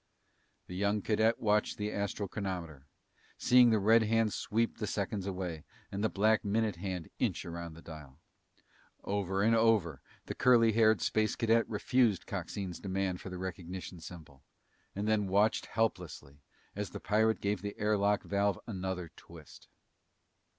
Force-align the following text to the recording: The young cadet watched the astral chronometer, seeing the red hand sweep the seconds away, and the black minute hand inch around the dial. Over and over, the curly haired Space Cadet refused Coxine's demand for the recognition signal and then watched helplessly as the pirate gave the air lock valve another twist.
The 0.65 0.75
young 0.75 1.03
cadet 1.03 1.39
watched 1.39 1.77
the 1.77 1.91
astral 1.91 2.27
chronometer, 2.27 2.87
seeing 3.37 3.69
the 3.69 3.77
red 3.77 4.01
hand 4.01 4.33
sweep 4.33 4.79
the 4.79 4.87
seconds 4.87 5.27
away, 5.27 5.63
and 5.91 6.03
the 6.03 6.09
black 6.09 6.43
minute 6.43 6.77
hand 6.77 7.11
inch 7.19 7.45
around 7.45 7.75
the 7.75 7.83
dial. 7.83 8.17
Over 9.03 9.43
and 9.43 9.55
over, 9.55 10.01
the 10.25 10.33
curly 10.33 10.71
haired 10.71 11.01
Space 11.01 11.35
Cadet 11.35 11.69
refused 11.69 12.25
Coxine's 12.25 12.79
demand 12.79 13.21
for 13.21 13.29
the 13.29 13.37
recognition 13.37 13.99
signal 13.99 14.41
and 14.95 15.07
then 15.07 15.27
watched 15.27 15.67
helplessly 15.67 16.41
as 16.75 16.89
the 16.89 16.99
pirate 16.99 17.39
gave 17.39 17.61
the 17.61 17.77
air 17.77 17.95
lock 17.95 18.23
valve 18.23 18.59
another 18.65 19.11
twist. 19.15 19.67